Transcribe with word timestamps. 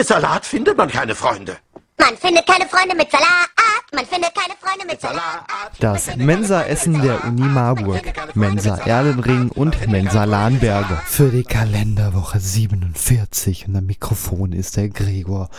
Mit 0.00 0.06
Salat 0.06 0.46
findet 0.46 0.78
man 0.78 0.88
keine 0.88 1.14
Freunde. 1.14 1.58
Man 1.98 2.16
findet 2.16 2.46
keine 2.46 2.66
Freunde 2.66 2.96
mit 2.96 3.10
Salat. 3.10 3.50
Man 3.92 4.06
findet 4.06 4.34
keine 4.34 4.54
Freunde 4.58 4.86
mit 4.86 4.98
Salat. 4.98 5.44
Das 5.78 6.16
Mensa-Essen 6.16 7.02
der 7.02 7.22
Uni 7.26 7.42
Marburg, 7.42 8.00
Mensa 8.34 8.76
Erlenring 8.76 9.50
und 9.50 9.88
Mensa 9.88 10.24
Lahnberge. 10.24 11.02
Für 11.04 11.28
die 11.28 11.42
Kalenderwoche 11.42 12.40
47 12.40 13.68
und 13.68 13.76
am 13.76 13.84
Mikrofon 13.84 14.52
ist 14.52 14.78
der 14.78 14.88
Gregor 14.88 15.50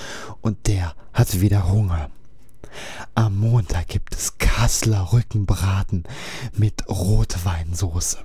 und 0.42 0.66
der 0.66 0.96
hat 1.14 1.39
wieder 1.39 1.71
Hunger. 1.71 2.10
Am 3.14 3.38
Montag 3.38 3.89
gibt 3.89 4.16
es 4.16 4.39
Kassler 4.39 5.14
Rückenbraten 5.14 6.05
mit 6.58 6.89
Rotweinsoße. 6.89 8.18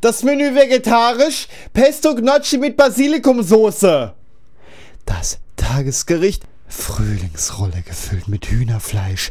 Das 0.00 0.22
Menü 0.22 0.54
vegetarisch, 0.54 1.48
Pesto 1.74 2.14
Gnocchi 2.14 2.56
mit 2.56 2.78
Basilikumsoße. 2.78 4.14
Das 5.04 5.38
Tagesgericht 5.56 6.44
Frühlingsrolle 6.66 7.82
gefüllt 7.82 8.28
mit 8.28 8.46
Hühnerfleisch, 8.46 9.30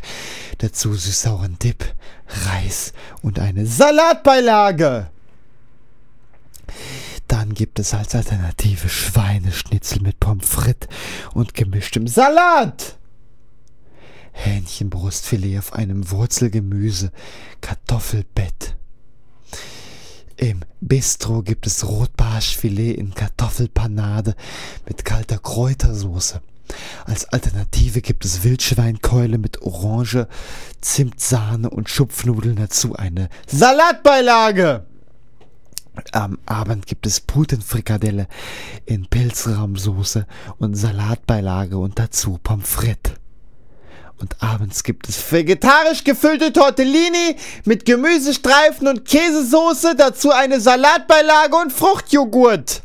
dazu 0.59 0.93
süß-sauren 0.93 1.57
Dip, 1.59 1.93
Reis 2.27 2.93
und 3.21 3.39
eine 3.39 3.65
Salatbeilage. 3.65 5.09
Dann 7.27 7.53
gibt 7.53 7.79
es 7.79 7.93
als 7.93 8.15
Alternative 8.15 8.87
Schweineschnitzel 8.87 10.01
mit 10.01 10.19
Pommes 10.19 10.47
frites 10.47 10.87
und 11.33 11.53
gemischtem 11.53 12.07
Salat. 12.07 12.97
Hähnchenbrustfilet 14.31 15.59
auf 15.59 15.73
einem 15.73 16.09
Wurzelgemüse, 16.09 17.11
Kartoffelbett. 17.61 18.72
Im 20.43 20.59
Bistro 20.81 21.41
gibt 21.41 21.67
es 21.67 21.87
Rotbarschfilet 21.87 22.97
in 22.97 23.13
Kartoffelpanade 23.13 24.35
mit 24.85 25.05
kalter 25.05 25.37
Kräutersoße. 25.37 26.41
Als 27.05 27.23
Alternative 27.29 28.01
gibt 28.01 28.25
es 28.25 28.43
Wildschweinkeule 28.43 29.37
mit 29.37 29.61
Orange, 29.61 30.27
Zimtsahne 30.81 31.69
und 31.69 31.87
Schupfnudeln 31.87 32.57
dazu 32.57 32.93
eine 32.93 33.29
Salatbeilage. 33.47 34.85
Am 36.11 36.37
Abend 36.45 36.87
gibt 36.87 37.05
es 37.05 37.21
Putenfrikadelle 37.21 38.27
in 38.85 39.05
Pilzrahmsoße 39.05 40.27
und 40.57 40.75
Salatbeilage 40.75 41.77
und 41.77 41.97
dazu 41.97 42.37
Pommes 42.43 42.67
frites. 42.67 43.13
Und 44.19 44.41
abends 44.41 44.83
gibt 44.83 45.09
es 45.09 45.31
vegetarisch 45.31 46.03
gefüllte 46.03 46.53
Tortellini 46.53 47.35
mit 47.65 47.85
Gemüsestreifen 47.85 48.87
und 48.87 49.05
Käsesoße, 49.05 49.95
dazu 49.95 50.31
eine 50.31 50.61
Salatbeilage 50.61 51.55
und 51.55 51.73
Fruchtjoghurt. 51.73 52.83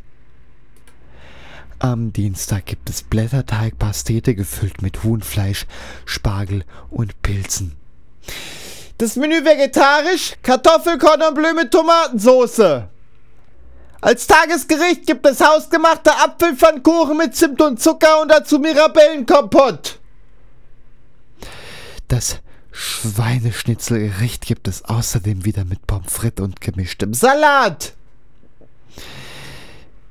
Am 1.80 2.12
Dienstag 2.12 2.66
gibt 2.66 2.90
es 2.90 3.02
Blätterteigpastete 3.02 4.34
gefüllt 4.34 4.82
mit 4.82 5.04
Huhnfleisch, 5.04 5.66
Spargel 6.06 6.64
und 6.90 7.22
Pilzen. 7.22 7.76
Das 8.98 9.14
Menü 9.14 9.44
vegetarisch, 9.44 10.34
Kartoffel 10.42 10.98
Cordon 10.98 11.34
Bleu 11.34 11.54
mit 11.54 11.70
Tomatensauce. 11.70 12.82
Als 14.00 14.26
Tagesgericht 14.26 15.06
gibt 15.06 15.24
es 15.24 15.40
hausgemachte 15.40 16.10
Apfelpfannkuchen 16.10 17.16
mit 17.16 17.36
Zimt 17.36 17.60
und 17.60 17.80
Zucker 17.80 18.22
und 18.22 18.28
dazu 18.28 18.58
Mirabellenkompott. 18.58 19.97
Das 22.08 22.40
Schweineschnitzelgericht 22.72 24.46
gibt 24.46 24.66
es 24.66 24.84
außerdem 24.84 25.44
wieder 25.44 25.64
mit 25.64 25.86
Pommes 25.86 26.12
frites 26.12 26.42
und 26.44 26.60
gemischtem 26.60 27.12
Salat. 27.12 27.94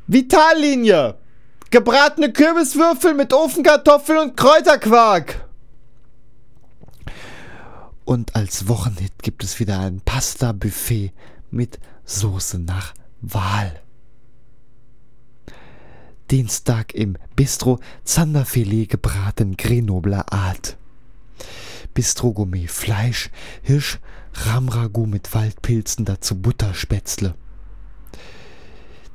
Vitallinie. 0.05 1.15
Gebratene 1.69 2.31
Kürbiswürfel 2.31 3.13
mit 3.13 3.33
Ofenkartoffeln 3.33 4.29
und 4.29 4.37
Kräuterquark. 4.37 5.45
Und 8.05 8.35
als 8.35 8.69
Wochenhit 8.69 9.11
gibt 9.21 9.43
es 9.43 9.59
wieder 9.59 9.79
ein 9.79 9.99
Pasta-Buffet 9.99 11.11
mit 11.51 11.79
Soße 12.05 12.59
nach 12.59 12.93
Wahl. 13.19 13.81
Dienstag 16.31 16.93
im 16.93 17.17
Bistro 17.35 17.79
Zanderfilet 18.05 18.87
gebraten 18.87 19.57
Grenobler 19.57 20.31
Art. 20.31 20.77
Bistro 21.97 22.31
Gourmet 22.31 22.67
Fleisch, 22.67 23.31
Hirsch, 23.63 23.97
Rahmragout 24.31 25.07
mit 25.07 25.33
Waldpilzen, 25.33 26.05
dazu 26.05 26.35
Butterspätzle. 26.35 27.33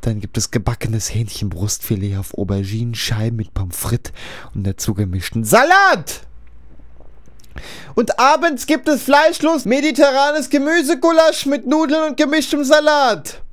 Dann 0.00 0.19
gibt 0.19 0.37
es 0.37 0.50
gebackenes 0.50 1.15
Hähnchenbrustfilet 1.15 2.16
auf 2.16 2.34
Auberginenscheiben 2.37 3.37
mit 3.37 3.54
Pommes 3.54 3.76
frites 3.76 4.12
und 4.53 4.66
dazu 4.66 4.94
gemischten 4.94 5.44
Salat. 5.44 6.26
Und 7.94 8.19
abends 8.19 8.66
gibt 8.66 8.88
es 8.88 9.04
fleischlos 9.04 9.65
mediterranes 9.65 10.50
Gemüsegulasch 10.50 11.47
mit 11.47 11.69
Nudeln 11.69 12.03
und 12.03 12.16
gemischtem 12.16 12.65
Salat. 12.65 13.44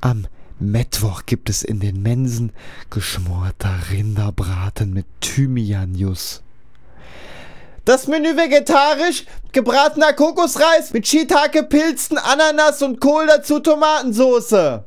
Am 0.00 0.26
Mittwoch 0.58 1.26
gibt 1.26 1.50
es 1.50 1.62
in 1.62 1.78
den 1.78 2.00
Mensen 2.00 2.54
geschmorter 2.88 3.90
Rinderbraten 3.90 4.94
mit 4.94 5.04
Thymianjus. 5.20 6.42
Das 7.84 8.06
Menü 8.06 8.36
vegetarisch, 8.36 9.24
gebratener 9.52 10.12
Kokosreis 10.12 10.92
mit 10.92 11.06
Shiitake, 11.06 11.62
Pilzen, 11.62 12.18
Ananas 12.18 12.82
und 12.82 13.00
Kohl 13.00 13.26
dazu 13.26 13.60
Tomatensoße. 13.60 14.84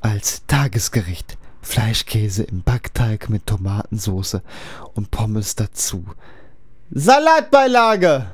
Als 0.00 0.42
Tagesgericht 0.46 1.36
Fleischkäse 1.62 2.42
im 2.42 2.62
Backteig 2.62 3.28
mit 3.28 3.46
Tomatensoße 3.46 4.42
und 4.94 5.10
Pommes 5.10 5.54
dazu. 5.54 6.04
Salatbeilage. 6.90 8.26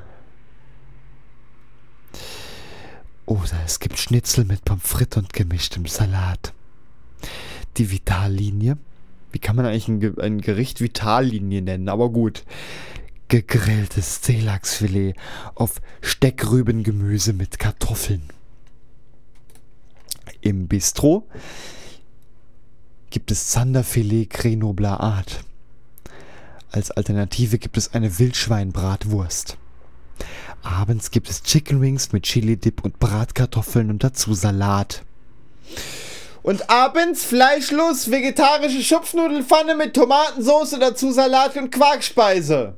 Oder 3.25 3.57
es 3.65 3.79
gibt 3.79 3.99
Schnitzel 3.99 4.45
mit 4.45 4.63
Pommes 4.65 4.87
frites 4.87 5.17
und 5.17 5.33
gemischtem 5.33 5.85
Salat. 5.85 6.53
Die 7.75 7.91
Vitallinie 7.91 8.77
wie 9.31 9.39
kann 9.39 9.55
man 9.55 9.65
eigentlich 9.65 9.87
ein, 9.87 10.19
ein 10.19 10.41
Gericht 10.41 10.81
Vitallinie 10.81 11.61
nennen? 11.61 11.89
Aber 11.89 12.09
gut. 12.09 12.43
Gegrilltes 13.29 14.21
Seelachsfilet 14.23 15.15
auf 15.55 15.81
Steckrübengemüse 16.01 17.33
mit 17.33 17.59
Kartoffeln. 17.59 18.23
Im 20.39 20.67
Bistro 20.67 21.27
gibt 23.09 23.31
es 23.31 23.47
Zanderfilet 23.47 24.29
Grenobler 24.29 25.01
Art. 25.01 25.43
Als 26.71 26.91
Alternative 26.91 27.57
gibt 27.57 27.77
es 27.77 27.93
eine 27.93 28.19
Wildschweinbratwurst. 28.19 29.57
Abends 30.61 31.11
gibt 31.11 31.29
es 31.29 31.43
Chicken 31.43 31.81
Wings 31.81 32.11
mit 32.11 32.23
Chili 32.23 32.57
Dip 32.57 32.83
und 32.83 32.99
Bratkartoffeln 32.99 33.89
und 33.89 34.03
dazu 34.03 34.33
Salat. 34.33 35.03
Und 36.47 36.69
abends 36.69 37.25
fleischlos 37.25 38.09
vegetarische 38.09 38.81
Schupfnudelfanne 38.81 39.75
mit 39.75 39.93
Tomatensauce, 39.93 40.77
dazu 40.79 41.11
Salat 41.11 41.57
und 41.57 41.71
Quarkspeise. 41.71 42.73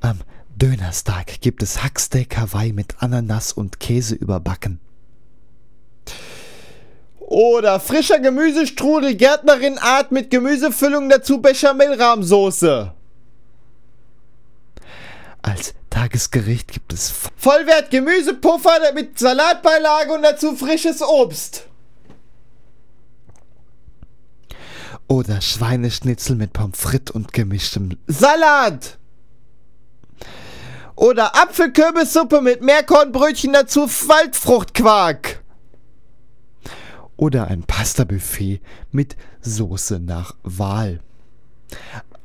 Am 0.00 0.20
Dönerstag 0.54 1.42
gibt 1.42 1.62
es 1.62 1.82
Hacksteak 1.82 2.38
Hawaii 2.38 2.72
mit 2.72 2.94
Ananas 3.00 3.52
und 3.52 3.78
Käse 3.78 4.14
überbacken. 4.14 4.80
Oder 7.18 7.78
frischer 7.78 8.18
Gemüsestrudel 8.18 9.16
Gärtnerin 9.16 9.76
Art 9.76 10.12
mit 10.12 10.30
Gemüsefüllung 10.30 11.10
dazu 11.10 11.42
Bechamelrahmsoße. 11.42 12.95
Als 15.46 15.74
Tagesgericht 15.90 16.72
gibt 16.72 16.92
es 16.92 17.12
Vollwert 17.36 17.90
Gemüsepuffer 17.92 18.92
mit 18.94 19.16
Salatbeilage 19.16 20.12
und 20.12 20.22
dazu 20.22 20.56
frisches 20.56 21.00
Obst. 21.02 21.68
Oder 25.06 25.40
Schweineschnitzel 25.40 26.34
mit 26.34 26.52
Pommes 26.52 26.76
frites 26.76 27.14
und 27.14 27.32
gemischtem 27.32 27.96
Salat. 28.08 28.98
Oder 30.96 31.36
Apfelkürbissuppe 31.36 32.40
mit 32.40 32.60
Meerkornbrötchen 32.62 33.52
dazu 33.52 33.82
Waldfruchtquark. 33.82 35.44
Oder 37.16 37.46
ein 37.46 37.62
Pasta-Buffet 37.62 38.60
mit 38.90 39.16
Soße 39.42 40.00
nach 40.00 40.34
Wahl. 40.42 41.00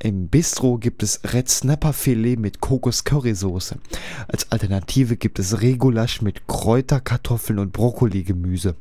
Im 0.03 0.29
Bistro 0.29 0.79
gibt 0.79 1.03
es 1.03 1.19
Red 1.31 1.47
Snapper 1.47 1.93
Filet 1.93 2.35
mit 2.35 2.59
Kokos 2.59 3.03
Currysoße. 3.03 3.77
Als 4.27 4.51
Alternative 4.51 5.15
gibt 5.15 5.37
es 5.37 5.61
Regulasch 5.61 6.23
mit 6.23 6.47
Kräuterkartoffeln 6.47 7.59
und 7.59 7.71
Brokkoli-Gemüse. 7.71 8.73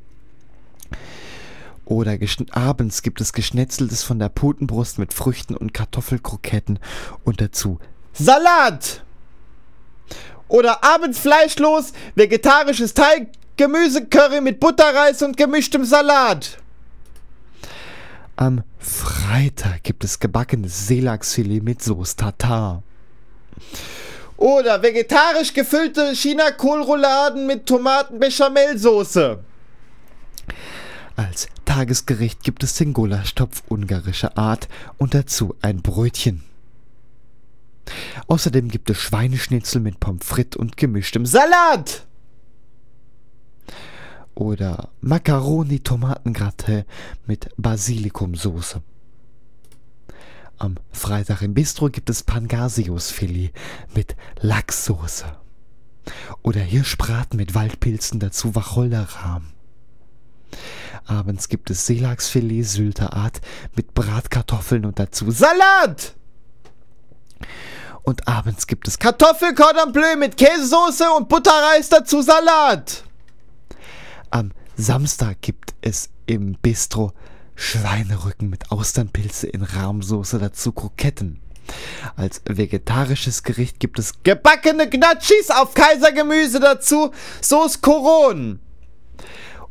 Oder 1.85 2.17
abends 2.53 3.03
gibt 3.03 3.21
es 3.21 3.35
Geschnetzeltes 3.35 4.03
von 4.03 4.19
der 4.19 4.31
Putenbrust 4.31 4.99
mit 4.99 5.13
Früchten 5.13 5.55
und 5.55 5.75
Kartoffelkroketten 5.75 6.79
und 7.25 7.43
dazu 7.43 7.79
Salat! 8.15 9.05
Oder 10.49 10.83
abends 10.83 11.19
fleischlos 11.19 11.93
vegetarisches 12.15 12.95
Teig 12.95 13.29
Gemüsecurry 13.59 14.41
mit 14.41 14.59
Butterreis 14.59 15.21
und 15.21 15.37
gemischtem 15.37 15.85
Salat. 15.85 16.60
Am 18.41 18.63
Freitag 18.79 19.83
gibt 19.83 20.03
es 20.03 20.19
gebackenes 20.19 20.87
Seelachsfilet 20.87 21.63
mit 21.63 21.83
Sauce 21.83 22.17
Tartar. 22.17 22.83
Oder 24.39 24.83
vegetarisch 24.83 25.53
gefüllte 25.53 26.17
China-Kohlrouladen 26.17 27.47
mit 27.47 27.67
Tomaten-Bechamelsoße. 27.67 29.41
Als 31.17 31.49
Tagesgericht 31.67 32.43
gibt 32.43 32.63
es 32.63 32.73
den 32.73 32.95
Gulaschtopf 32.95 33.63
ungarischer 33.69 34.39
Art 34.39 34.69
und 34.97 35.13
dazu 35.13 35.55
ein 35.61 35.83
Brötchen. 35.83 36.43
Außerdem 38.27 38.69
gibt 38.69 38.89
es 38.89 38.97
Schweineschnitzel 38.97 39.83
mit 39.83 40.01
Pommes 40.01 40.25
frites 40.25 40.59
und 40.59 40.79
gemischtem 40.79 41.27
Salat. 41.27 42.07
Oder 44.41 44.89
Macaroni 45.03 45.81
Tomatengratin 45.81 46.85
mit 47.27 47.51
Basilikumsoße. 47.59 48.81
Am 50.57 50.77
Freitag 50.93 51.43
im 51.43 51.53
Bistro 51.53 51.91
gibt 51.91 52.09
es 52.09 52.23
Pangasiusfilet 52.23 53.53
mit 53.95 54.17
Lachssoße. 54.41 55.27
Oder 56.41 56.63
Hirschbraten 56.63 57.37
mit 57.37 57.55
Waldpilzen, 57.55 58.19
dazu 58.19 58.55
Wacholderrahm. 58.55 59.53
Abends 61.05 61.51
gibt 61.51 61.69
es 61.69 61.85
Seelachsfilet 61.85 62.65
Sylter 62.65 63.13
Art 63.13 63.43
mit 63.77 63.93
Bratkartoffeln 63.93 64.87
und 64.87 64.99
dazu 64.99 65.31
Salat. 65.31 66.15
Und 68.05 68.27
abends 68.27 68.67
gibt 68.67 68.89
es 68.89 68.99
Kartoffelcordon 68.99 69.93
bleu 69.93 70.17
mit 70.17 70.39
Käsesoße 70.39 71.11
und 71.11 71.29
Butterreis 71.29 71.91
dazu 71.91 72.23
Salat. 72.23 73.05
Am 74.31 74.53
Samstag 74.77 75.43
gibt 75.43 75.75
es 75.81 76.11
im 76.27 76.55
Bistro 76.55 77.13
Schweinerücken 77.57 78.49
mit 78.49 78.71
Austernpilze 78.71 79.49
in 79.49 79.63
Rahmsoße, 79.63 80.39
dazu 80.39 80.71
Kroketten. 80.73 81.41
Als 82.17 82.41
vegetarisches 82.49 83.43
Gericht 83.43 83.81
gibt 83.81 83.99
es 83.99 84.23
Gebackene 84.23 84.89
Gnatschis 84.89 85.51
auf 85.51 85.75
Kaisergemüse 85.75 86.61
dazu 86.61 87.11
Sauce 87.43 87.81
Coron. 87.81 88.61